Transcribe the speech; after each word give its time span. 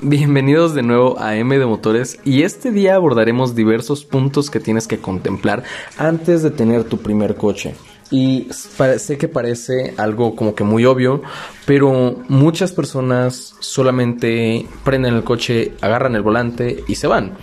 Bienvenidos 0.00 0.76
de 0.76 0.82
nuevo 0.82 1.18
a 1.18 1.34
M 1.34 1.58
de 1.58 1.66
Motores 1.66 2.20
y 2.24 2.44
este 2.44 2.70
día 2.70 2.94
abordaremos 2.94 3.56
diversos 3.56 4.04
puntos 4.04 4.48
que 4.48 4.60
tienes 4.60 4.86
que 4.86 4.98
contemplar 4.98 5.64
antes 5.96 6.44
de 6.44 6.52
tener 6.52 6.84
tu 6.84 6.98
primer 6.98 7.34
coche. 7.34 7.74
Y 8.08 8.46
sé 8.52 9.18
que 9.18 9.26
parece 9.26 9.94
algo 9.96 10.36
como 10.36 10.54
que 10.54 10.62
muy 10.62 10.84
obvio, 10.84 11.22
pero 11.66 12.14
muchas 12.28 12.70
personas 12.70 13.56
solamente 13.58 14.66
prenden 14.84 15.14
el 15.14 15.24
coche, 15.24 15.72
agarran 15.80 16.14
el 16.14 16.22
volante 16.22 16.84
y 16.86 16.94
se 16.94 17.08
van. 17.08 17.36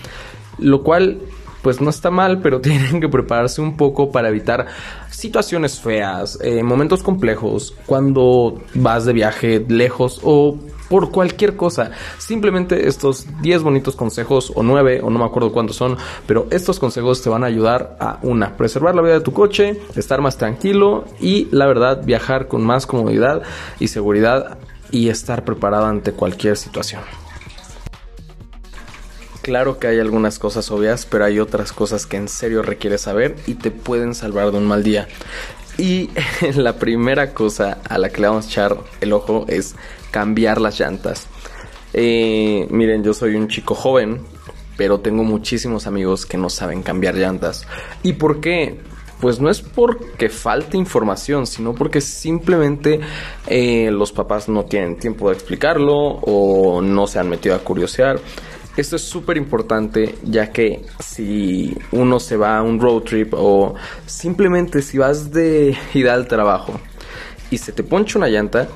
Lo 0.58 0.82
cual 0.82 1.20
pues 1.66 1.82
no 1.82 1.90
está 1.90 2.12
mal, 2.12 2.42
pero 2.44 2.62
tienen 2.62 3.02
que 3.02 3.10
prepararse 3.10 3.60
un 3.60 3.76
poco 3.76 4.12
para 4.12 4.30
evitar 4.30 4.68
situaciones 5.10 5.80
feas, 5.80 6.38
eh, 6.44 6.62
momentos 6.62 7.02
complejos, 7.02 7.74
cuando 7.88 8.62
vas 8.76 9.06
de 9.06 9.14
viaje 9.14 9.66
lejos 9.68 10.22
o 10.24 10.60
por 10.90 11.10
cualquier 11.10 11.56
cosa. 11.56 11.90
Simplemente 12.20 12.88
estos 12.88 13.26
10 13.42 13.64
bonitos 13.64 13.96
consejos 13.96 14.54
o 14.54 14.62
9 14.62 15.02
o 15.02 15.10
no 15.10 15.18
me 15.18 15.26
acuerdo 15.26 15.52
cuántos 15.52 15.78
son, 15.78 15.98
pero 16.28 16.46
estos 16.52 16.78
consejos 16.80 17.24
te 17.24 17.32
van 17.32 17.44
a 17.44 17.48
ayudar 17.48 17.98
a 18.00 18.20
una, 18.22 18.56
preservar 18.56 18.94
la 18.94 19.02
vida 19.02 19.16
de 19.16 19.22
tu 19.22 19.34
coche, 19.34 19.82
estar 19.96 20.22
más 20.22 20.38
tranquilo 20.38 21.06
y 21.20 21.48
la 21.50 21.66
verdad 21.66 22.06
viajar 22.06 22.48
con 22.48 22.64
más 22.64 22.86
comodidad 22.86 23.42
y 23.80 23.88
seguridad 23.88 24.60
y 24.92 25.10
estar 25.10 25.44
preparado 25.44 25.88
ante 25.88 26.12
cualquier 26.12 26.58
situación. 26.58 27.02
Claro 29.46 29.78
que 29.78 29.86
hay 29.86 30.00
algunas 30.00 30.40
cosas 30.40 30.72
obvias, 30.72 31.06
pero 31.06 31.24
hay 31.24 31.40
otras 31.40 31.72
cosas 31.72 32.08
que 32.08 32.18
en 32.18 32.28
serio 32.28 32.64
requieres 32.64 33.02
saber 33.02 33.36
y 33.46 33.54
te 33.54 33.70
pueden 33.70 34.16
salvar 34.16 34.50
de 34.50 34.58
un 34.58 34.66
mal 34.66 34.82
día. 34.82 35.08
Y 35.78 36.10
la 36.56 36.80
primera 36.80 37.32
cosa 37.36 37.78
a 37.88 38.00
la 38.00 38.10
que 38.10 38.22
le 38.22 38.28
vamos 38.28 38.48
a 38.48 38.50
echar 38.50 38.78
el 39.02 39.14
ojo 39.14 39.46
es 39.48 39.76
cambiar 40.10 40.60
las 40.60 40.80
llantas. 40.80 41.28
Eh, 41.94 42.66
miren, 42.72 43.04
yo 43.04 43.14
soy 43.14 43.36
un 43.36 43.48
chico 43.48 43.76
joven, 43.76 44.22
pero 44.78 45.00
tengo 45.02 45.24
muchísimos 45.24 45.86
amigos 45.86 46.26
que 46.26 46.40
no 46.40 46.50
saben 46.50 46.82
cambiar 46.82 47.14
llantas. 47.14 47.68
¿Y 48.02 48.14
por 48.14 48.42
qué? 48.42 48.80
Pues 49.22 49.40
no 49.40 49.52
es 49.52 49.62
porque 49.62 50.28
falte 50.28 50.76
información, 50.76 51.46
sino 51.46 51.76
porque 51.76 52.02
simplemente 52.02 53.00
eh, 53.46 53.92
los 53.92 54.12
papás 54.12 54.50
no 54.50 54.66
tienen 54.66 54.98
tiempo 54.98 55.30
de 55.30 55.36
explicarlo 55.36 55.94
o 55.94 56.82
no 56.82 57.06
se 57.06 57.20
han 57.20 57.30
metido 57.30 57.54
a 57.54 57.60
curiosear. 57.60 58.20
Esto 58.78 58.98
es 58.98 59.04
súper 59.04 59.38
importante 59.38 60.16
ya 60.24 60.52
que 60.52 60.86
si 61.00 61.78
uno 61.94 62.20
se 62.20 62.36
va 62.36 62.58
a 62.58 62.62
un 62.62 62.80
road 62.80 63.04
trip 63.04 63.34
o 63.34 63.76
simplemente 64.06 64.82
si 64.82 64.98
vas 64.98 65.32
de 65.32 65.78
ida 65.94 66.14
al 66.14 66.28
trabajo 66.28 66.80
y 67.50 67.58
se 67.58 67.72
te 67.72 67.84
poncha 67.84 68.18
una 68.18 68.28
llanta, 68.28 68.68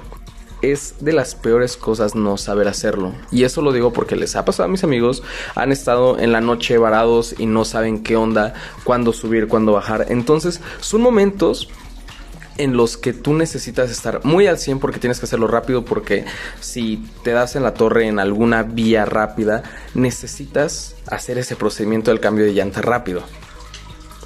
es 0.62 0.96
de 1.02 1.12
las 1.12 1.36
peores 1.36 1.76
cosas 1.76 2.16
no 2.16 2.38
saber 2.38 2.70
hacerlo. 2.70 3.14
Y 3.32 3.44
eso 3.44 3.62
lo 3.62 3.74
digo 3.74 3.92
porque 3.92 4.16
les 4.16 4.38
ha 4.38 4.46
pasado 4.46 4.66
a 4.68 4.72
mis 4.72 4.86
amigos, 4.86 5.22
han 5.56 5.72
estado 5.74 6.18
en 6.18 6.32
la 6.32 6.40
noche 6.40 6.78
varados 6.78 7.36
y 7.38 7.46
no 7.46 7.66
saben 7.66 8.02
qué 8.02 8.16
onda, 8.16 8.54
cuándo 8.86 9.12
subir, 9.12 9.48
cuándo 9.48 9.74
bajar. 9.74 10.06
Entonces 10.10 10.62
son 10.80 11.02
momentos 11.02 11.70
en 12.60 12.76
los 12.76 12.98
que 12.98 13.14
tú 13.14 13.34
necesitas 13.34 13.90
estar 13.90 14.24
muy 14.26 14.46
al 14.46 14.60
100 14.60 14.80
porque 14.80 15.00
tienes 15.00 15.20
que 15.20 15.26
hacerlo 15.26 15.48
rápido 15.48 15.86
porque 15.86 16.26
si 16.60 17.04
te 17.24 17.32
das 17.32 17.56
en 17.56 17.64
la 17.64 17.74
torre 17.74 18.08
en 18.08 18.20
alguna 18.20 18.64
vía 18.64 19.06
rápida 19.06 19.64
necesitas 19.96 20.96
hacer 21.08 21.38
ese 21.38 21.56
procedimiento 21.56 22.12
del 22.12 22.20
cambio 22.20 22.46
de 22.46 22.54
llanta 22.54 22.82
rápido. 22.82 23.24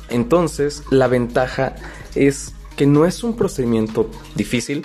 Entonces 0.10 0.84
la 0.90 1.08
ventaja 1.08 1.76
es 2.16 2.54
que 2.76 2.88
no 2.88 3.06
es 3.06 3.24
un 3.24 3.36
procedimiento 3.36 4.10
difícil, 4.34 4.84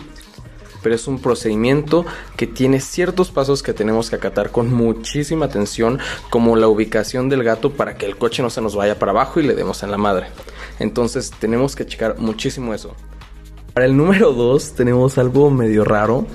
pero 0.83 0.95
es 0.95 1.09
un 1.09 1.19
procedimiento 1.19 2.05
que 2.37 2.47
tiene 2.47 2.81
ciertos 2.81 3.31
pasos 3.31 3.63
que 3.63 3.73
tenemos 3.73 4.11
que 4.11 4.17
acatar 4.17 4.51
con 4.51 4.73
muchísima 4.73 5.47
atención, 5.47 5.99
como 6.29 6.55
la 6.55 6.69
ubicación 6.69 7.31
del 7.31 7.45
gato 7.45 7.73
para 7.73 7.97
que 7.97 8.05
el 8.05 8.19
coche 8.19 8.43
no 8.43 8.51
se 8.51 8.61
nos 8.61 8.77
vaya 8.77 8.99
para 8.99 9.13
abajo 9.13 9.41
y 9.41 9.45
le 9.45 9.55
demos 9.55 9.83
en 9.83 9.91
la 9.91 9.99
madre. 9.99 10.27
Entonces 10.79 11.33
tenemos 11.41 11.75
que 11.75 11.87
checar 11.87 12.19
muchísimo 12.19 12.75
eso. 12.75 12.95
Para 13.79 13.87
el 13.87 13.97
número 13.97 14.33
2 14.33 14.73
tenemos 14.73 15.19
algo 15.19 15.53
medio 15.53 15.85
raro, 15.85 16.27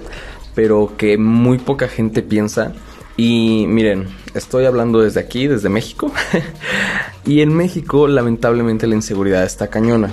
pero 0.56 0.94
que 0.96 1.18
muy 1.18 1.58
poca 1.58 1.90
gente 1.90 2.22
piensa. 2.22 2.72
Y 3.18 3.66
miren, 3.68 4.08
estoy 4.34 4.64
hablando 4.64 5.02
desde 5.02 5.20
aquí, 5.20 5.48
desde 5.48 5.68
México. 5.68 6.10
y 7.26 7.42
en 7.42 7.54
México 7.54 8.08
lamentablemente 8.08 8.88
la 8.88 8.96
inseguridad 8.96 9.44
está 9.44 9.68
cañona. 9.68 10.10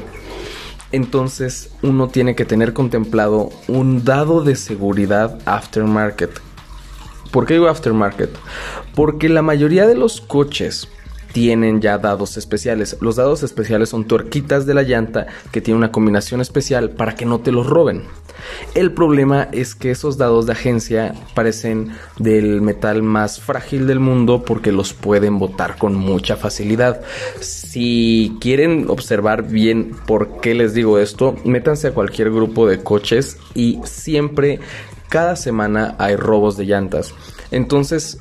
Entonces 0.90 1.70
uno 1.82 2.08
tiene 2.08 2.34
que 2.34 2.44
tener 2.44 2.72
contemplado 2.72 3.50
un 3.69 4.02
dado 4.04 4.42
de 4.42 4.56
seguridad 4.56 5.38
aftermarket. 5.44 6.32
¿Por 7.30 7.46
qué 7.46 7.54
digo 7.54 7.69
aftermarket? 7.69 8.30
Porque 8.96 9.28
la 9.28 9.42
mayoría 9.42 9.86
de 9.86 9.94
los 9.94 10.20
coches 10.20 10.88
tienen 11.32 11.80
ya 11.80 11.98
dados 11.98 12.36
especiales. 12.36 12.96
Los 13.00 13.16
dados 13.16 13.42
especiales 13.42 13.88
son 13.88 14.04
tuerquitas 14.04 14.66
de 14.66 14.74
la 14.74 14.82
llanta 14.82 15.26
que 15.50 15.60
tienen 15.60 15.78
una 15.78 15.92
combinación 15.92 16.41
especial 16.41 16.91
para 16.91 17.14
que 17.14 17.26
no 17.26 17.41
te 17.41 17.52
los 17.52 17.66
roben. 17.66 18.04
El 18.74 18.92
problema 18.92 19.48
es 19.52 19.74
que 19.74 19.90
esos 19.90 20.16
dados 20.16 20.46
de 20.46 20.52
agencia 20.52 21.14
parecen 21.34 21.92
del 22.19 22.62
metal 22.62 23.02
más 23.02 23.40
frágil 23.40 23.86
del 23.86 24.00
mundo 24.00 24.44
porque 24.44 24.72
los 24.72 24.92
pueden 24.92 25.38
botar 25.38 25.76
con 25.76 25.94
mucha 25.94 26.36
facilidad. 26.36 27.02
Si 27.40 28.36
quieren 28.40 28.86
observar 28.88 29.48
bien 29.48 29.94
por 30.06 30.40
qué 30.40 30.54
les 30.54 30.74
digo 30.74 30.98
esto, 30.98 31.36
métanse 31.44 31.88
a 31.88 31.94
cualquier 31.94 32.30
grupo 32.30 32.66
de 32.66 32.82
coches 32.82 33.36
y 33.54 33.78
siempre 33.84 34.60
cada 35.08 35.36
semana 35.36 35.96
hay 35.98 36.16
robos 36.16 36.56
de 36.56 36.66
llantas. 36.66 37.12
Entonces 37.50 38.19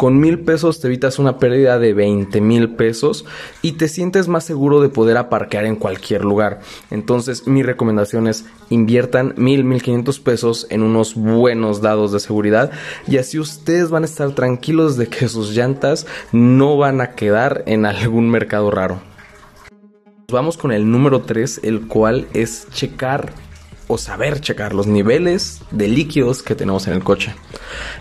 con 0.00 0.18
mil 0.18 0.38
pesos 0.38 0.80
te 0.80 0.86
evitas 0.86 1.18
una 1.18 1.38
pérdida 1.38 1.78
de 1.78 1.92
20 1.92 2.40
mil 2.40 2.70
pesos 2.70 3.26
y 3.60 3.72
te 3.72 3.86
sientes 3.86 4.28
más 4.28 4.44
seguro 4.44 4.80
de 4.80 4.88
poder 4.88 5.18
aparcar 5.18 5.66
en 5.66 5.76
cualquier 5.76 6.24
lugar. 6.24 6.60
Entonces 6.90 7.46
mi 7.46 7.62
recomendación 7.62 8.26
es 8.26 8.46
inviertan 8.70 9.34
mil, 9.36 9.62
mil 9.62 9.82
quinientos 9.82 10.18
pesos 10.18 10.66
en 10.70 10.82
unos 10.82 11.16
buenos 11.16 11.82
dados 11.82 12.12
de 12.12 12.20
seguridad 12.20 12.70
y 13.06 13.18
así 13.18 13.38
ustedes 13.38 13.90
van 13.90 14.04
a 14.04 14.06
estar 14.06 14.30
tranquilos 14.30 14.96
de 14.96 15.08
que 15.08 15.28
sus 15.28 15.54
llantas 15.54 16.06
no 16.32 16.78
van 16.78 17.02
a 17.02 17.10
quedar 17.10 17.62
en 17.66 17.84
algún 17.84 18.30
mercado 18.30 18.70
raro. 18.70 19.02
Vamos 20.32 20.56
con 20.56 20.72
el 20.72 20.90
número 20.90 21.20
3, 21.24 21.60
el 21.62 21.86
cual 21.88 22.26
es 22.32 22.68
checar 22.72 23.34
o 23.90 23.98
saber 23.98 24.40
checar 24.40 24.72
los 24.72 24.86
niveles 24.86 25.62
de 25.72 25.88
líquidos 25.88 26.44
que 26.44 26.54
tenemos 26.54 26.86
en 26.86 26.94
el 26.94 27.02
coche. 27.02 27.34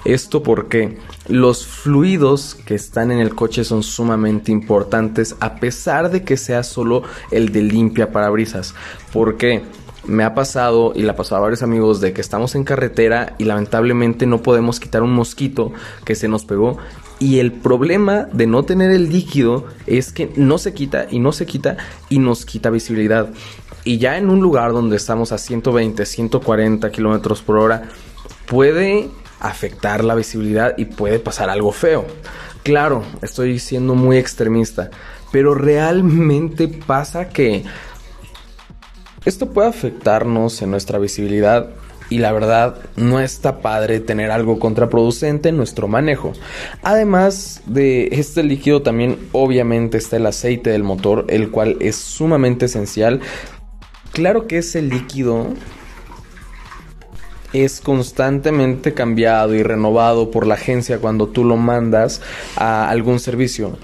Esto 0.06 0.44
porque 0.44 1.00
los 1.28 1.66
fluidos 1.66 2.54
que 2.54 2.76
están 2.76 3.12
en 3.12 3.20
el 3.20 3.34
coche 3.34 3.64
son 3.64 3.82
sumamente 3.82 4.52
importantes 4.52 5.36
a 5.40 5.56
pesar 5.56 6.12
de 6.12 6.24
que 6.24 6.38
sea 6.38 6.62
solo 6.62 7.02
el 7.32 7.52
de 7.52 7.64
limpia 7.64 8.12
parabrisas. 8.12 8.76
Porque 9.12 9.64
me 10.06 10.24
ha 10.24 10.36
pasado 10.36 10.94
y 10.96 11.02
le 11.02 11.10
ha 11.10 11.16
pasado 11.16 11.38
a 11.38 11.42
varios 11.42 11.64
amigos 11.64 12.02
de 12.02 12.14
que 12.14 12.22
estamos 12.22 12.54
en 12.54 12.64
carretera 12.64 13.34
y 13.40 13.46
lamentablemente 13.46 14.28
no 14.28 14.44
podemos 14.44 14.80
quitar 14.80 15.02
un 15.02 15.14
mosquito 15.14 15.74
que 16.06 16.14
se 16.14 16.28
nos 16.28 16.46
pegó 16.46 16.78
y 17.20 17.40
el 17.40 17.52
problema 17.52 18.28
de 18.32 18.48
no 18.48 18.64
tener 18.64 18.92
el 18.92 19.10
líquido 19.10 19.66
es 19.86 20.14
que 20.14 20.32
no 20.38 20.58
se 20.58 20.74
quita 20.74 21.08
y 21.12 21.20
no 21.20 21.34
se 21.34 21.46
quita 21.46 21.76
y 22.08 22.20
nos 22.20 22.46
quita 22.46 22.70
visibilidad. 22.70 23.30
Y 23.90 23.98
ya 23.98 24.20
en 24.20 24.30
un 24.30 24.40
lugar 24.40 24.72
donde 24.72 24.98
estamos 24.98 25.32
a 25.32 25.40
120, 25.40 26.06
140 26.06 26.92
kilómetros 26.92 27.42
por 27.42 27.58
hora, 27.58 27.90
puede 28.46 29.10
afectar 29.40 30.04
la 30.04 30.14
visibilidad 30.14 30.76
y 30.78 30.86
puede 30.86 31.18
pasar 31.18 31.50
algo 31.50 31.72
feo. 31.72 32.06
Claro, 32.62 33.02
estoy 33.24 33.58
siendo 33.58 33.96
muy 33.96 34.18
extremista, 34.18 34.92
pero 35.32 35.56
realmente 35.56 36.68
pasa 36.68 37.30
que 37.30 37.64
esto 39.26 39.50
puede 39.50 39.70
afectarnos 39.70 40.62
en 40.62 40.70
nuestra 40.70 41.00
visibilidad 41.00 41.72
y 42.12 42.20
la 42.20 42.32
verdad 42.32 42.76
no 42.96 43.20
está 43.20 43.60
padre 43.60 44.00
tener 44.00 44.30
algo 44.30 44.60
contraproducente 44.60 45.50
en 45.50 45.58
nuestro 45.58 45.88
manejo. 45.88 46.34
Además 46.84 47.64
de 47.66 48.10
este 48.12 48.44
líquido 48.44 48.84
también 48.84 49.18
obviamente 49.32 49.98
está 49.98 50.18
el 50.18 50.28
aceite 50.28 50.70
del 50.70 50.84
motor, 50.84 51.26
el 51.30 51.50
cual 51.50 51.78
es 51.80 51.96
sumamente 51.96 52.66
esencial 52.66 53.22
Claro 54.12 54.48
que 54.48 54.58
ese 54.58 54.82
líquido 54.82 55.54
es 57.54 57.82
constantemente 57.82 58.94
cambiado 58.94 59.56
y 59.56 59.64
renovado 59.64 60.32
por 60.32 60.46
la 60.46 60.56
agencia 60.56 61.00
cuando 61.00 61.28
tú 61.28 61.44
lo 61.44 61.58
mandas 61.58 62.22
a 62.56 62.90
algún 62.90 63.20
servicio. 63.20 63.78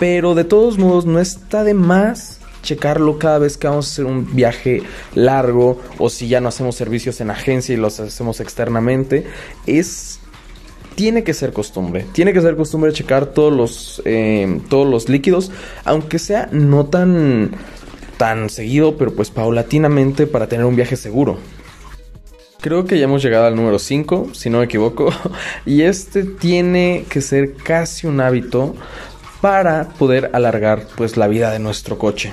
Pero 0.00 0.34
de 0.34 0.44
todos 0.44 0.78
modos 0.78 1.06
no 1.06 1.20
está 1.20 1.64
de 1.64 1.74
más 1.74 2.40
checarlo 2.62 3.18
cada 3.18 3.38
vez 3.38 3.56
que 3.56 3.66
vamos 3.66 3.88
a 3.88 3.92
hacer 3.92 4.04
un 4.04 4.34
viaje 4.34 4.82
largo 5.14 5.80
o 5.98 6.08
si 6.08 6.28
ya 6.28 6.40
no 6.40 6.48
hacemos 6.48 6.76
servicios 6.76 7.20
en 7.20 7.30
agencia 7.30 7.74
y 7.74 7.76
los 7.76 8.00
hacemos 8.00 8.40
externamente. 8.40 9.26
Es 9.66 10.20
tiene 10.94 11.24
que 11.24 11.34
ser 11.34 11.52
costumbre. 11.52 12.06
Tiene 12.12 12.32
que 12.32 12.40
ser 12.40 12.56
costumbre 12.56 12.92
checar 12.92 13.26
todos 13.26 13.52
los, 13.52 14.02
eh, 14.04 14.60
todos 14.68 14.86
los 14.86 15.08
líquidos, 15.08 15.50
aunque 15.84 16.18
sea 16.18 16.48
no 16.52 16.86
tan 16.86 17.52
tan 18.22 18.50
seguido, 18.50 18.96
pero 18.96 19.12
pues 19.12 19.32
paulatinamente 19.32 20.28
para 20.28 20.46
tener 20.46 20.64
un 20.64 20.76
viaje 20.76 20.94
seguro. 20.94 21.38
creo 22.60 22.84
que 22.84 22.96
ya 22.96 23.06
hemos 23.06 23.20
llegado 23.20 23.46
al 23.46 23.56
número 23.56 23.80
5, 23.80 24.28
si 24.32 24.48
no 24.48 24.58
me 24.58 24.66
equivoco. 24.66 25.10
Y 25.66 25.82
este 25.82 26.22
tiene 26.22 27.04
que 27.08 27.20
ser 27.20 27.54
casi 27.54 28.06
un 28.06 28.20
hábito 28.20 28.76
para 29.40 29.88
poder 29.98 30.30
alargar 30.34 30.86
pues 30.96 31.16
la 31.16 31.26
vida 31.26 31.50
de 31.50 31.58
nuestro 31.58 31.98
coche. 31.98 32.32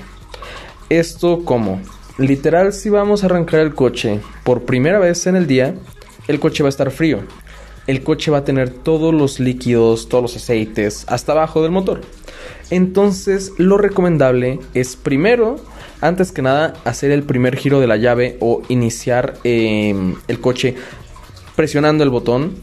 Esto 0.89 1.43
como 1.43 1.81
literal 2.19 2.71
si 2.71 2.91
vamos 2.91 3.23
a 3.23 3.25
arrancar 3.25 3.61
el 3.61 3.73
coche 3.73 4.19
por 4.43 4.65
primera 4.65 4.99
vez 4.99 5.25
en 5.25 5.35
el 5.35 5.47
día, 5.47 5.73
el 6.27 6.39
coche 6.39 6.61
va 6.61 6.67
a 6.67 6.69
estar 6.69 6.91
frío. 6.91 7.21
El 7.87 8.03
coche 8.03 8.29
va 8.29 8.37
a 8.37 8.45
tener 8.45 8.69
todos 8.69 9.11
los 9.11 9.39
líquidos, 9.39 10.07
todos 10.07 10.21
los 10.21 10.35
aceites 10.35 11.05
hasta 11.07 11.31
abajo 11.31 11.63
del 11.63 11.71
motor. 11.71 12.01
Entonces 12.69 13.53
lo 13.57 13.79
recomendable 13.79 14.59
es 14.75 14.95
primero, 14.95 15.55
antes 16.01 16.31
que 16.31 16.41
nada, 16.41 16.73
hacer 16.85 17.11
el 17.11 17.23
primer 17.23 17.55
giro 17.57 17.79
de 17.79 17.87
la 17.87 17.97
llave 17.97 18.37
o 18.39 18.61
iniciar 18.69 19.35
em, 19.43 20.15
el 20.27 20.39
coche 20.39 20.75
presionando 21.55 22.03
el 22.03 22.09
botón 22.09 22.55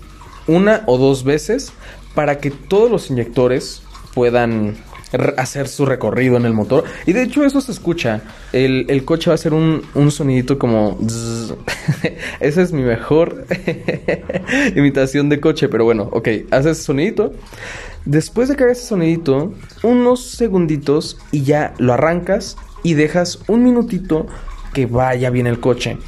una 0.47 0.83
o 0.87 0.97
dos 0.97 1.25
veces 1.25 1.73
para 2.15 2.39
que 2.39 2.51
todos 2.51 2.91
los 2.91 3.11
inyectores 3.11 3.83
puedan 4.15 4.77
hacer 5.37 5.69
su 5.69 5.87
recorrido 5.87 6.37
en 6.37 6.47
el 6.47 6.53
motor. 6.53 6.85
Y 7.07 7.13
de 7.13 7.23
hecho 7.23 7.45
eso 7.45 7.61
se 7.61 7.73
escucha. 7.73 8.23
El, 8.53 9.05
coche 9.05 9.31
va 9.31 9.33
a 9.33 9.37
hacer 9.37 9.55
un, 9.55 9.83
un 9.95 10.11
sonidito 10.11 10.59
como... 10.59 10.99
Esa 12.41 12.63
es 12.63 12.73
mi 12.73 12.83
mejor 12.83 13.47
imitación 14.77 15.29
de 15.29 15.41
coche. 15.41 15.69
Pero 15.69 15.85
bueno, 15.85 16.09
ok, 16.13 16.29
hace 16.51 16.71
ese 16.71 16.83
sonidito. 16.83 17.33
Después 18.07 18.49
de 18.49 18.55
que 18.55 18.63
haga 18.63 18.73
ese 18.73 18.87
sonidito, 18.87 19.53
unos 19.83 20.31
segunditos 20.31 21.19
y 21.33 21.43
ya 21.43 21.75
lo 21.79 21.93
arrancas 21.93 22.57
y 22.85 22.95
dejas 22.95 23.41
un 23.49 23.65
minutito 23.65 24.29
que 24.73 24.87
vaya 24.87 25.29
bien 25.31 25.49
el 25.49 25.59
coche. 25.59 25.99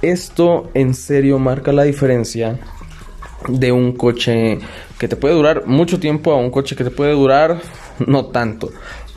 Esto 0.00 0.70
en 0.72 0.94
serio 0.94 1.38
marca 1.38 1.72
la 1.72 1.82
diferencia 1.82 2.58
de 3.48 3.70
un 3.70 3.92
coche 3.92 4.60
que 4.98 5.08
te 5.08 5.16
puede 5.16 5.34
durar 5.34 5.66
mucho 5.66 6.00
tiempo 6.00 6.32
a 6.32 6.36
un 6.36 6.50
coche 6.50 6.74
que 6.74 6.84
te 6.84 6.90
puede 6.90 7.12
durar 7.12 7.60
no 8.06 8.26
tanto. 8.26 8.70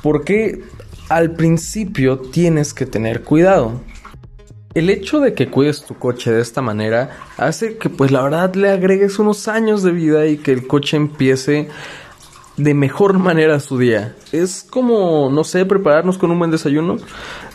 Porque 0.03 0.61
al 1.07 1.31
principio 1.35 2.19
tienes 2.19 2.73
que 2.73 2.85
tener 2.85 3.23
cuidado. 3.23 3.79
El 4.73 4.89
hecho 4.89 5.21
de 5.21 5.33
que 5.33 5.47
cuides 5.47 5.85
tu 5.85 5.95
coche 5.95 6.33
de 6.33 6.41
esta 6.41 6.61
manera 6.61 7.11
hace 7.37 7.77
que 7.77 7.89
pues 7.89 8.11
la 8.11 8.21
verdad 8.23 8.55
le 8.55 8.71
agregues 8.71 9.19
unos 9.19 9.47
años 9.47 9.83
de 9.83 9.91
vida 9.93 10.25
y 10.25 10.35
que 10.35 10.51
el 10.51 10.67
coche 10.67 10.97
empiece 10.97 11.69
de 12.57 12.73
mejor 12.73 13.19
manera 13.19 13.59
su 13.59 13.77
día. 13.77 14.15
Es 14.31 14.65
como, 14.69 15.29
no 15.31 15.43
sé, 15.43 15.65
prepararnos 15.65 16.17
con 16.17 16.31
un 16.31 16.39
buen 16.39 16.51
desayuno. 16.51 16.97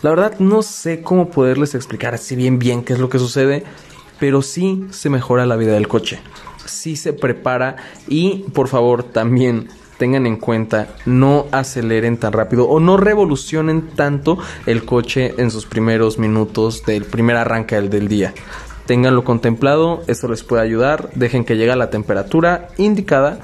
La 0.02 0.10
verdad 0.10 0.38
no 0.38 0.62
sé 0.62 1.02
cómo 1.02 1.30
poderles 1.30 1.74
explicar 1.74 2.14
así 2.14 2.36
bien 2.36 2.58
bien 2.58 2.84
qué 2.84 2.94
es 2.94 2.98
lo 2.98 3.08
que 3.08 3.18
sucede, 3.18 3.64
pero 4.18 4.42
sí 4.42 4.86
se 4.90 5.10
mejora 5.10 5.46
la 5.46 5.56
vida 5.56 5.72
del 5.72 5.88
coche. 5.88 6.20
Sí 6.64 6.96
se 6.96 7.12
prepara 7.12 7.76
y 8.06 8.44
por 8.52 8.68
favor 8.68 9.02
también 9.02 9.68
tengan 10.00 10.26
en 10.26 10.36
cuenta, 10.36 10.88
no 11.04 11.44
aceleren 11.52 12.16
tan 12.16 12.32
rápido 12.32 12.66
o 12.66 12.80
no 12.80 12.96
revolucionen 12.96 13.90
tanto 13.90 14.38
el 14.64 14.86
coche 14.86 15.34
en 15.36 15.50
sus 15.50 15.66
primeros 15.66 16.18
minutos 16.18 16.84
del 16.86 17.04
primer 17.04 17.36
arranque 17.36 17.78
del, 17.82 18.08
día. 18.08 18.32
Ténganlo 18.86 19.24
contemplado, 19.24 20.02
eso 20.06 20.26
les 20.28 20.42
puede 20.42 20.62
ayudar, 20.62 21.10
dejen 21.14 21.44
que 21.44 21.58
llegue 21.58 21.72
a 21.72 21.76
la 21.76 21.90
temperatura 21.90 22.68
indicada 22.78 23.40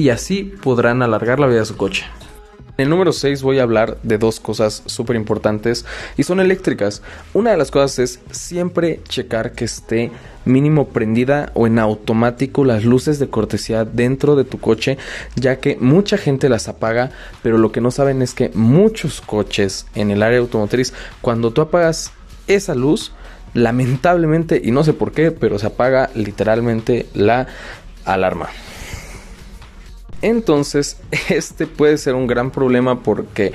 y 0.00 0.08
así 0.08 0.44
podrán 0.44 1.02
alargar 1.02 1.38
la 1.38 1.46
vida 1.46 1.60
de 1.60 1.66
su 1.66 1.76
coche. 1.76 2.06
En 2.78 2.84
el 2.84 2.88
número 2.88 3.12
6 3.12 3.42
voy 3.42 3.58
a 3.58 3.64
hablar 3.64 3.98
de 4.02 4.16
dos 4.16 4.40
cosas 4.40 4.82
súper 4.86 5.14
importantes 5.16 5.84
y 6.16 6.22
son 6.22 6.40
eléctricas. 6.40 7.02
Una 7.34 7.50
de 7.50 7.58
las 7.58 7.70
cosas 7.70 7.98
es 7.98 8.20
siempre 8.30 9.00
checar 9.06 9.52
que 9.52 9.66
esté 9.66 10.10
mínimo 10.46 10.88
prendida 10.88 11.52
o 11.52 11.66
en 11.66 11.78
automático 11.78 12.64
las 12.64 12.86
luces 12.86 13.18
de 13.18 13.28
cortesía 13.28 13.84
dentro 13.84 14.36
de 14.36 14.44
tu 14.44 14.58
coche, 14.58 14.96
ya 15.36 15.56
que 15.56 15.76
mucha 15.78 16.16
gente 16.16 16.48
las 16.48 16.68
apaga, 16.68 17.10
pero 17.42 17.58
lo 17.58 17.70
que 17.70 17.82
no 17.82 17.90
saben 17.90 18.22
es 18.22 18.32
que 18.32 18.50
muchos 18.54 19.20
coches 19.20 19.86
en 19.94 20.10
el 20.10 20.22
área 20.22 20.38
automotriz, 20.38 20.94
cuando 21.20 21.50
tú 21.50 21.60
apagas 21.60 22.12
esa 22.46 22.74
luz, 22.74 23.12
lamentablemente, 23.52 24.58
y 24.64 24.70
no 24.70 24.82
sé 24.84 24.94
por 24.94 25.12
qué, 25.12 25.30
pero 25.30 25.58
se 25.58 25.66
apaga 25.66 26.08
literalmente 26.14 27.06
la 27.12 27.46
alarma. 28.06 28.48
Entonces, 30.22 30.96
este 31.28 31.66
puede 31.66 31.98
ser 31.98 32.14
un 32.14 32.26
gran 32.26 32.50
problema 32.50 33.02
porque 33.02 33.52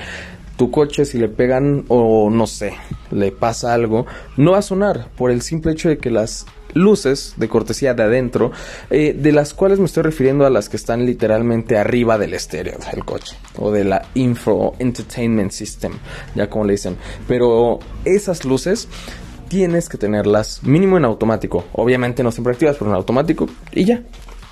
tu 0.56 0.70
coche 0.70 1.04
si 1.04 1.18
le 1.18 1.28
pegan 1.28 1.84
o 1.88 2.30
no 2.30 2.46
sé, 2.46 2.74
le 3.10 3.30
pasa 3.30 3.74
algo, 3.74 4.06
no 4.36 4.52
va 4.52 4.58
a 4.58 4.62
sonar 4.62 5.10
por 5.16 5.30
el 5.30 5.42
simple 5.42 5.72
hecho 5.72 5.88
de 5.88 5.98
que 5.98 6.10
las 6.10 6.46
luces 6.72 7.34
de 7.36 7.48
cortesía 7.48 7.94
de 7.94 8.02
adentro, 8.02 8.52
eh, 8.90 9.14
de 9.18 9.32
las 9.32 9.54
cuales 9.54 9.78
me 9.78 9.86
estoy 9.86 10.02
refiriendo 10.02 10.46
a 10.46 10.50
las 10.50 10.68
que 10.68 10.76
están 10.76 11.06
literalmente 11.06 11.78
arriba 11.78 12.18
del 12.18 12.34
estéreo 12.34 12.78
del 12.92 13.04
coche 13.04 13.36
o 13.56 13.70
de 13.70 13.84
la 13.84 14.06
Info 14.14 14.74
Entertainment 14.78 15.52
System, 15.52 15.92
ya 16.34 16.50
como 16.50 16.64
le 16.64 16.72
dicen. 16.72 16.96
Pero 17.26 17.78
esas 18.04 18.44
luces 18.44 18.88
tienes 19.48 19.88
que 19.88 19.96
tenerlas 19.96 20.62
mínimo 20.64 20.96
en 20.96 21.04
automático, 21.04 21.64
obviamente 21.72 22.22
no 22.22 22.32
siempre 22.32 22.52
activas, 22.52 22.76
pero 22.78 22.90
en 22.90 22.96
automático 22.96 23.48
y 23.72 23.84
ya 23.84 24.02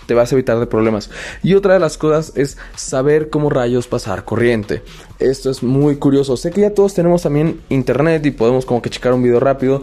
te 0.07 0.15
vas 0.15 0.31
a 0.31 0.35
evitar 0.35 0.59
de 0.59 0.67
problemas. 0.67 1.11
Y 1.43 1.55
otra 1.55 1.75
de 1.75 1.81
las 1.81 1.99
cosas 1.99 2.33
es 2.37 2.59
saber 2.77 3.31
cómo 3.31 3.51
rayos 3.51 3.87
pasar 3.87 4.25
corriente. 4.25 4.83
Esto 5.19 5.51
es 5.51 5.63
muy 5.63 5.97
curioso. 5.97 6.37
Sé 6.37 6.51
que 6.51 6.63
ya 6.63 6.75
todos 6.75 6.95
tenemos 6.95 7.23
también 7.23 7.61
internet 7.69 8.25
y 8.27 8.31
podemos 8.31 8.65
como 8.67 8.83
que 8.83 8.91
checar 8.91 9.13
un 9.13 9.23
video 9.23 9.41
rápido, 9.41 9.83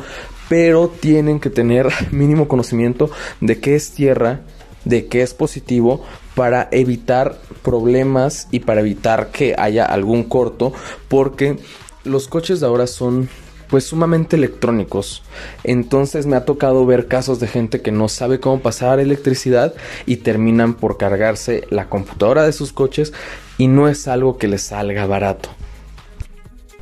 pero 0.50 0.88
tienen 0.88 1.40
que 1.40 1.50
tener 1.50 1.88
mínimo 2.12 2.48
conocimiento 2.48 3.10
de 3.40 3.60
qué 3.60 3.76
es 3.76 3.92
tierra, 3.92 4.42
de 4.86 5.08
qué 5.08 5.22
es 5.22 5.34
positivo 5.34 6.04
para 6.36 6.68
evitar 6.72 7.38
problemas 7.62 8.48
y 8.52 8.60
para 8.60 8.82
evitar 8.82 9.32
que 9.32 9.56
haya 9.58 9.86
algún 9.86 10.24
corto, 10.24 10.74
porque 11.08 11.58
los 12.04 12.28
coches 12.28 12.60
de 12.60 12.66
ahora 12.66 12.88
son 12.88 13.30
pues 13.72 13.86
sumamente 13.86 14.36
electrónicos. 14.36 15.24
Entonces 15.64 16.28
me 16.28 16.36
ha 16.36 16.46
tocado 16.46 16.86
ver 16.86 17.08
casos 17.08 17.40
de 17.40 17.48
gente 17.48 17.82
que 17.82 17.92
no 17.92 18.10
sabe 18.10 18.40
cómo 18.40 18.60
pasar 18.60 19.00
electricidad 19.00 19.74
y 20.06 20.18
terminan 20.18 20.76
por 20.76 20.98
cargarse 20.98 21.66
la 21.72 21.90
computadora 21.90 22.44
de 22.44 22.54
sus 22.54 22.74
coches 22.74 23.14
y 23.58 23.68
no 23.68 23.88
es 23.88 24.08
algo 24.08 24.38
que 24.38 24.50
les 24.50 24.62
salga 24.62 25.08
barato. 25.08 25.50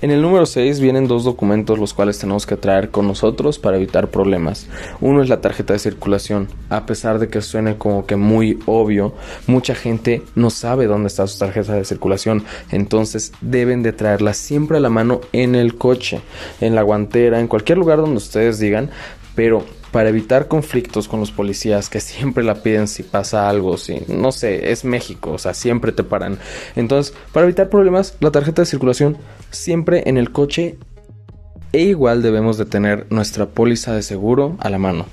En 0.01 0.11
el 0.11 0.21
número 0.21 0.45
6 0.45 0.79
vienen 0.79 1.09
dos 1.09 1.25
documentos 1.25 1.77
los 1.77 1.93
cuales 1.93 2.17
tenemos 2.17 2.45
que 2.45 2.55
traer 2.55 2.89
con 2.89 3.05
nosotros 3.05 3.59
para 3.59 3.75
evitar 3.75 4.09
problemas. 4.09 4.67
Uno 5.01 5.21
es 5.21 5.27
la 5.27 5.41
tarjeta 5.41 5.73
de 5.73 5.79
circulación. 5.79 6.47
A 6.69 6.85
pesar 6.85 7.19
de 7.19 7.27
que 7.27 7.41
suene 7.41 7.77
como 7.77 8.05
que 8.05 8.15
muy 8.15 8.59
obvio, 8.65 9.13
mucha 9.45 9.75
gente 9.75 10.23
no 10.35 10.51
sabe 10.51 10.87
dónde 10.87 11.07
está 11.07 11.27
su 11.27 11.37
tarjeta 11.37 11.73
de 11.73 11.83
circulación. 11.83 12.45
Entonces 12.71 13.33
deben 13.41 13.83
de 13.83 13.91
traerla 13.91 14.33
siempre 14.33 14.77
a 14.77 14.79
la 14.79 14.89
mano 14.89 15.19
en 15.33 15.53
el 15.53 15.75
coche, 15.75 16.21
en 16.61 16.75
la 16.75 16.83
guantera, 16.83 17.41
en 17.41 17.49
cualquier 17.49 17.77
lugar 17.77 17.97
donde 17.97 18.18
ustedes 18.18 18.57
digan. 18.57 18.91
Pero 19.35 19.65
para 19.91 20.09
evitar 20.09 20.47
conflictos 20.47 21.07
con 21.07 21.19
los 21.19 21.31
policías 21.31 21.89
que 21.89 21.99
siempre 21.99 22.43
la 22.43 22.55
piden 22.55 22.87
si 22.87 23.03
pasa 23.03 23.49
algo, 23.49 23.77
si 23.77 24.03
no 24.07 24.31
sé, 24.31 24.71
es 24.71 24.85
México, 24.85 25.31
o 25.31 25.37
sea, 25.37 25.53
siempre 25.53 25.91
te 25.91 26.03
paran. 26.03 26.39
Entonces, 26.75 27.13
para 27.33 27.45
evitar 27.45 27.69
problemas, 27.69 28.15
la 28.19 28.31
tarjeta 28.31 28.61
de 28.61 28.67
circulación 28.67 29.17
siempre 29.51 30.03
en 30.07 30.17
el 30.17 30.31
coche 30.31 30.77
e 31.71 31.83
igual 31.83 32.21
debemos 32.21 32.57
de 32.57 32.65
tener 32.65 33.05
nuestra 33.09 33.45
póliza 33.47 33.93
de 33.93 34.01
seguro 34.01 34.57
a 34.59 34.69
la 34.69 34.79
mano. 34.79 35.05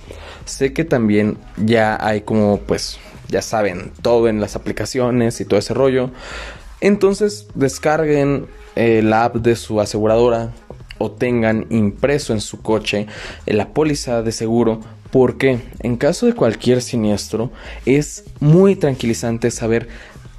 Sé 0.44 0.72
que 0.72 0.84
también 0.84 1.38
ya 1.56 1.98
hay 2.00 2.22
como 2.22 2.58
pues 2.60 2.98
ya 3.28 3.42
saben 3.42 3.92
todo 4.02 4.28
en 4.28 4.40
las 4.40 4.56
aplicaciones 4.56 5.40
y 5.40 5.44
todo 5.44 5.58
ese 5.58 5.74
rollo. 5.74 6.10
Entonces 6.80 7.46
descarguen 7.54 8.46
eh, 8.74 9.02
la 9.02 9.24
app 9.24 9.36
de 9.36 9.56
su 9.56 9.80
aseguradora 9.80 10.52
o 10.98 11.10
tengan 11.10 11.66
impreso 11.70 12.32
en 12.32 12.40
su 12.40 12.62
coche 12.62 13.06
la 13.46 13.68
póliza 13.68 14.22
de 14.22 14.32
seguro 14.32 14.80
porque 15.10 15.60
en 15.80 15.96
caso 15.96 16.26
de 16.26 16.34
cualquier 16.34 16.82
siniestro 16.82 17.50
es 17.84 18.24
muy 18.40 18.76
tranquilizante 18.76 19.50
saber 19.50 19.88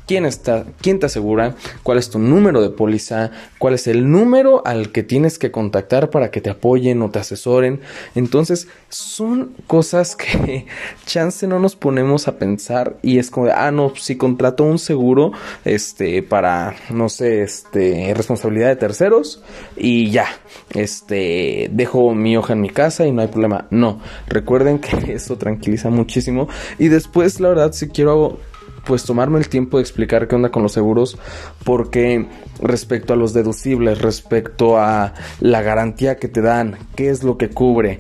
quién 0.08 0.26
está, 0.26 0.66
quién 0.82 1.00
te 1.00 1.06
asegura, 1.06 1.56
cuál 1.84 1.98
es 1.98 2.10
tu 2.10 2.18
número 2.18 2.62
de 2.62 2.70
póliza, 2.70 3.32
cuál 3.60 3.74
es 3.74 3.88
el 3.88 4.10
número 4.10 4.66
al 4.66 4.92
que 4.92 5.04
tienes 5.04 5.38
que 5.38 5.52
contactar 5.52 6.10
para 6.10 6.32
que 6.32 6.42
te 6.42 6.50
apoyen 6.50 7.02
o 7.02 7.12
te 7.12 7.20
asesoren. 7.20 7.82
Entonces, 8.16 8.68
son 8.90 9.54
cosas 9.68 10.16
que 10.16 10.66
chance 11.06 11.46
no 11.46 11.60
nos 11.60 11.76
ponemos 11.76 12.28
a 12.28 12.38
pensar 12.38 12.98
y 13.02 13.20
es 13.20 13.30
como, 13.30 13.50
ah, 13.54 13.72
no, 13.72 13.94
si 13.96 14.16
contrato 14.16 14.64
un 14.64 14.80
seguro, 14.80 15.34
este, 15.66 16.24
para, 16.24 16.76
no 16.90 17.10
sé, 17.10 17.44
este, 17.44 18.14
responsabilidad 18.16 18.70
de 18.70 18.78
terceros 18.78 19.44
y 19.76 20.10
ya, 20.10 20.28
este, 20.74 21.70
dejo 21.72 22.14
mi 22.14 22.38
hoja 22.38 22.54
en 22.54 22.62
mi 22.62 22.70
casa 22.70 23.06
y 23.06 23.12
no 23.12 23.22
hay 23.22 23.28
problema. 23.28 23.68
No, 23.72 24.00
recuerden 24.28 24.80
que 24.80 25.14
eso 25.14 25.38
tranquiliza 25.38 25.90
muchísimo 25.90 26.48
y 26.80 26.88
después, 26.88 27.42
la 27.42 27.50
verdad, 27.50 27.74
si 27.74 27.90
quiero 27.90 28.40
pues 28.88 29.04
tomarme 29.04 29.38
el 29.38 29.50
tiempo 29.50 29.78
de 29.78 29.84
explicar 29.84 30.28
qué 30.28 30.36
onda 30.36 30.50
con 30.50 30.64
los 30.64 30.72
seguros, 30.72 31.18
porque 31.66 32.28
respecto 32.62 33.14
a 33.14 33.18
los 33.18 33.34
deducibles, 33.34 34.02
respecto 34.02 34.78
a 34.80 35.14
la 35.42 35.62
garantía 35.62 36.16
que 36.16 36.30
te 36.30 36.42
dan, 36.42 36.78
qué 36.96 37.10
es 37.10 37.24
lo 37.24 37.38
que 37.38 37.50
cubre, 37.50 38.00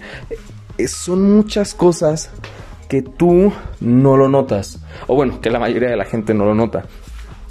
son 0.88 1.36
muchas 1.36 1.74
cosas 1.74 2.29
que 2.88 3.01
tú 3.01 3.51
no 3.82 4.15
lo 4.15 4.29
notas. 4.29 4.79
O 5.08 5.15
bueno, 5.15 5.41
que 5.41 5.50
la 5.50 5.60
mayoría 5.60 5.89
de 5.89 5.98
la 5.98 6.06
gente 6.06 6.34
no 6.34 6.46
lo 6.46 6.56
nota. 6.56 6.86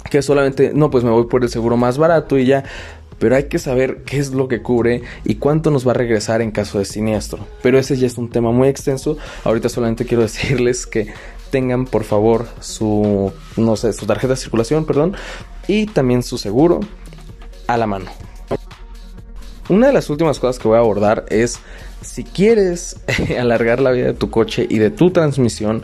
Que 0.09 0.23
solamente, 0.23 0.71
no, 0.73 0.89
pues 0.89 1.03
me 1.03 1.11
voy 1.11 1.27
por 1.27 1.43
el 1.43 1.49
seguro 1.49 1.77
más 1.77 1.99
barato 1.99 2.39
y 2.39 2.45
ya. 2.45 2.63
Pero 3.19 3.35
hay 3.35 3.45
que 3.45 3.59
saber 3.59 4.03
qué 4.03 4.17
es 4.17 4.31
lo 4.31 4.47
que 4.47 4.61
cubre 4.61 5.01
y 5.23 5.35
cuánto 5.35 5.69
nos 5.69 5.87
va 5.87 5.91
a 5.91 5.95
regresar 5.95 6.41
en 6.41 6.51
caso 6.51 6.79
de 6.79 6.85
siniestro. 6.85 7.39
Pero 7.61 7.77
ese 7.77 7.97
ya 7.97 8.07
es 8.07 8.17
un 8.17 8.29
tema 8.29 8.51
muy 8.51 8.67
extenso. 8.67 9.17
Ahorita 9.43 9.69
solamente 9.69 10.05
quiero 10.05 10.23
decirles 10.23 10.87
que 10.87 11.13
tengan 11.49 11.85
por 11.85 12.03
favor 12.03 12.47
su, 12.59 13.31
no 13.55 13.75
sé, 13.75 13.93
su 13.93 14.05
tarjeta 14.05 14.33
de 14.33 14.37
circulación, 14.37 14.85
perdón, 14.85 15.15
y 15.67 15.85
también 15.87 16.23
su 16.23 16.37
seguro 16.37 16.79
a 17.67 17.77
la 17.77 17.87
mano. 17.87 18.11
Una 19.69 19.87
de 19.87 19.93
las 19.93 20.09
últimas 20.09 20.39
cosas 20.39 20.59
que 20.59 20.67
voy 20.67 20.77
a 20.77 20.81
abordar 20.81 21.25
es 21.29 21.59
si 22.01 22.23
quieres 22.23 22.97
alargar 23.39 23.81
la 23.81 23.91
vida 23.91 24.07
de 24.07 24.13
tu 24.13 24.29
coche 24.29 24.65
y 24.69 24.77
de 24.77 24.91
tu 24.91 25.11
transmisión, 25.11 25.83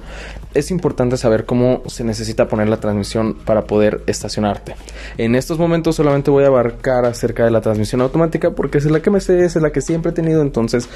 es 0.53 0.71
importante 0.71 1.17
saber 1.17 1.45
cómo 1.45 1.81
se 1.87 2.03
necesita 2.03 2.47
poner 2.47 2.69
la 2.69 2.79
transmisión 2.79 3.33
para 3.33 3.65
poder 3.65 4.03
estacionarte. 4.05 4.75
En 5.17 5.35
estos 5.35 5.57
momentos 5.57 5.95
solamente 5.95 6.31
voy 6.31 6.43
a 6.43 6.47
abarcar 6.47 7.05
acerca 7.05 7.43
de 7.43 7.51
la 7.51 7.61
transmisión 7.61 8.01
automática 8.01 8.51
porque 8.51 8.77
es 8.77 8.85
la 8.85 9.01
que 9.01 9.09
me 9.09 9.19
sé, 9.19 9.43
es 9.43 9.55
la 9.55 9.71
que 9.71 9.81
siempre 9.81 10.11
he 10.11 10.13
tenido. 10.13 10.41
Entonces, 10.41 10.87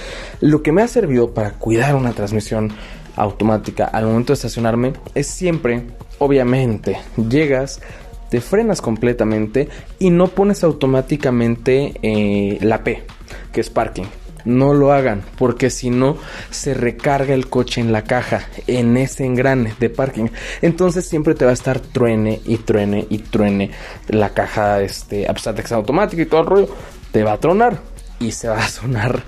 lo 0.41 0.61
que 0.61 0.71
me 0.71 0.83
ha 0.83 0.87
servido 0.87 1.33
para 1.33 1.51
cuidar 1.53 1.95
una 1.95 2.13
transmisión 2.13 2.71
automática 3.17 3.85
al 3.85 4.05
momento 4.05 4.31
de 4.31 4.35
estacionarme 4.35 4.93
es 5.13 5.27
siempre, 5.27 5.83
obviamente, 6.19 6.97
llegas, 7.29 7.81
te 8.29 8.39
frenas 8.41 8.81
completamente 8.81 9.67
y 9.99 10.09
no 10.09 10.27
pones 10.27 10.63
automáticamente 10.63 11.93
eh, 12.01 12.57
la 12.61 12.83
P, 12.83 13.03
que 13.51 13.61
es 13.61 13.69
parking 13.69 14.05
no 14.47 14.73
lo 14.73 14.93
hagan, 14.93 15.23
porque 15.37 15.69
si 15.69 15.89
no 15.89 16.17
se 16.49 16.73
recarga 16.73 17.33
el 17.33 17.49
coche 17.49 17.81
en 17.81 17.91
la 17.91 18.03
caja, 18.03 18.45
en 18.65 18.97
ese 18.97 19.25
engrane 19.25 19.73
de 19.79 19.89
parking. 19.89 20.27
Entonces 20.61 21.05
siempre 21.05 21.35
te 21.35 21.43
va 21.43 21.51
a 21.51 21.53
estar 21.53 21.79
truene 21.79 22.41
y 22.45 22.57
truene 22.57 23.05
y 23.09 23.19
truene 23.19 23.71
la 24.07 24.29
caja, 24.29 24.81
este, 24.81 25.29
a 25.29 25.33
pesar 25.33 25.53
de 25.53 25.63
que 25.63 25.73
automática 25.73 26.21
y 26.21 26.25
todo 26.25 26.41
el 26.41 26.47
rollo, 26.47 26.69
te 27.11 27.23
va 27.23 27.33
a 27.33 27.39
tronar 27.39 27.96
y 28.19 28.31
se 28.31 28.47
va 28.47 28.59
a 28.59 28.67
sonar. 28.67 29.23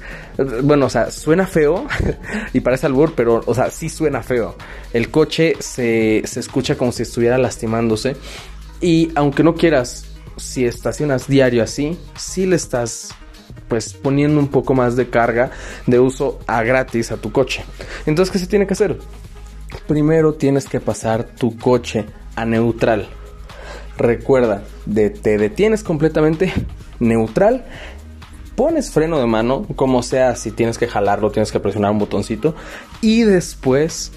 Bueno, 0.63 0.87
o 0.87 0.89
sea, 0.89 1.11
suena 1.11 1.45
feo 1.45 1.87
y 2.53 2.59
parece 2.61 2.87
albur, 2.87 3.13
pero, 3.15 3.41
o 3.45 3.55
sea, 3.55 3.69
sí 3.69 3.89
suena 3.89 4.23
feo. 4.23 4.55
El 4.93 5.09
coche 5.11 5.55
se, 5.59 6.23
se 6.25 6.39
escucha 6.39 6.75
como 6.75 6.91
si 6.91 7.03
estuviera 7.03 7.37
lastimándose. 7.37 8.15
Y 8.81 9.11
aunque 9.15 9.43
no 9.43 9.55
quieras, 9.55 10.05
si 10.37 10.65
estacionas 10.65 11.27
diario 11.27 11.63
así, 11.63 11.97
sí 12.15 12.45
le 12.45 12.55
estás 12.55 13.09
pues 13.67 13.93
poniendo 13.93 14.39
un 14.39 14.47
poco 14.47 14.73
más 14.73 14.95
de 14.95 15.09
carga 15.09 15.51
de 15.85 15.99
uso 15.99 16.39
a 16.47 16.63
gratis 16.63 17.11
a 17.11 17.17
tu 17.17 17.31
coche. 17.31 17.63
Entonces, 18.05 18.31
¿qué 18.31 18.39
se 18.39 18.47
tiene 18.47 18.65
que 18.65 18.73
hacer? 18.73 18.97
Primero 19.87 20.33
tienes 20.33 20.65
que 20.65 20.79
pasar 20.79 21.23
tu 21.23 21.57
coche 21.57 22.05
a 22.35 22.45
neutral. 22.45 23.07
Recuerda, 23.97 24.63
de, 24.85 25.09
te 25.09 25.37
detienes 25.37 25.83
completamente 25.83 26.51
neutral, 26.99 27.65
pones 28.59 28.91
freno 28.91 29.19
de 29.19 29.25
mano, 29.25 29.65
como 29.77 30.03
sea, 30.03 30.35
si 30.35 30.51
tienes 30.51 30.77
que 30.77 30.85
jalarlo, 30.85 31.31
tienes 31.31 31.49
que 31.49 31.61
presionar 31.61 31.91
un 31.91 31.99
botoncito 31.99 32.55
y 32.99 33.21
después 33.21 34.11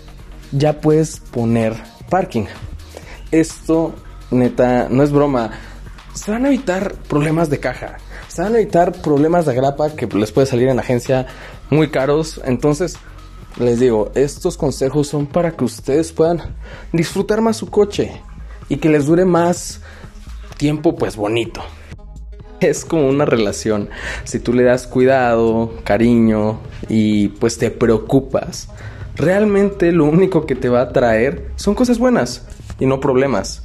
ya 0.50 0.80
puedes 0.80 1.20
poner 1.20 1.76
parking. 2.10 2.46
Esto, 3.30 3.94
neta, 4.32 4.88
no 4.90 5.04
es 5.04 5.12
broma. 5.12 5.52
Se 6.12 6.32
van 6.32 6.44
a 6.44 6.48
evitar 6.48 6.94
problemas 7.08 7.50
de 7.50 7.60
caja 7.60 7.98
se 8.26 8.42
van 8.42 8.54
a 8.54 8.58
evitar 8.58 8.92
problemas 8.92 9.46
de 9.46 9.54
grapa 9.54 9.90
que 9.90 10.06
les 10.06 10.32
puede 10.32 10.48
salir 10.48 10.68
en 10.68 10.76
la 10.76 10.82
agencia 10.82 11.28
muy 11.70 11.90
caros. 11.90 12.40
Entonces, 12.44 12.96
les 13.58 13.78
digo, 13.78 14.10
estos 14.16 14.56
consejos 14.56 15.06
son 15.06 15.26
para 15.26 15.52
que 15.52 15.64
ustedes 15.64 16.10
puedan 16.12 16.56
disfrutar 16.92 17.42
más 17.42 17.58
su 17.58 17.70
coche 17.70 18.20
y 18.68 18.78
que 18.78 18.88
les 18.88 19.06
dure 19.06 19.24
más 19.24 19.82
tiempo, 20.56 20.96
pues 20.96 21.14
bonito. 21.14 21.62
Es 22.72 22.84
como 22.84 23.08
una 23.08 23.24
relación. 23.24 23.88
Si 24.24 24.38
tú 24.38 24.52
le 24.52 24.62
das 24.62 24.86
cuidado, 24.86 25.74
cariño 25.84 26.60
y 26.88 27.28
pues 27.28 27.58
te 27.58 27.70
preocupas, 27.70 28.68
realmente 29.16 29.92
lo 29.92 30.04
único 30.04 30.46
que 30.46 30.54
te 30.54 30.68
va 30.68 30.82
a 30.82 30.92
traer 30.92 31.50
son 31.56 31.74
cosas 31.74 31.98
buenas 31.98 32.46
y 32.78 32.86
no 32.86 33.00
problemas. 33.00 33.64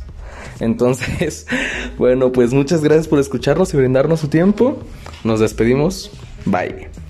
Entonces, 0.59 1.45
bueno, 1.97 2.31
pues 2.31 2.53
muchas 2.53 2.81
gracias 2.81 3.07
por 3.07 3.19
escucharnos 3.19 3.73
y 3.73 3.77
brindarnos 3.77 4.19
su 4.19 4.27
tiempo. 4.27 4.79
Nos 5.23 5.39
despedimos. 5.39 6.11
Bye. 6.45 7.06